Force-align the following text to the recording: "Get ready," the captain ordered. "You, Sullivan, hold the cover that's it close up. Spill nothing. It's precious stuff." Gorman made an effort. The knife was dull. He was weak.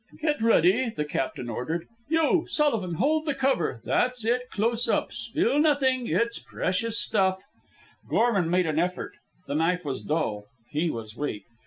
"Get 0.19 0.41
ready," 0.41 0.89
the 0.89 1.05
captain 1.05 1.47
ordered. 1.47 1.87
"You, 2.09 2.45
Sullivan, 2.47 2.95
hold 2.95 3.27
the 3.27 3.35
cover 3.35 3.81
that's 3.85 4.25
it 4.25 4.49
close 4.49 4.89
up. 4.89 5.13
Spill 5.13 5.59
nothing. 5.59 6.07
It's 6.07 6.39
precious 6.39 6.99
stuff." 6.99 7.43
Gorman 8.09 8.49
made 8.49 8.65
an 8.65 8.79
effort. 8.79 9.13
The 9.45 9.53
knife 9.53 9.85
was 9.85 10.01
dull. 10.01 10.45
He 10.71 10.89
was 10.89 11.15
weak. 11.15 11.43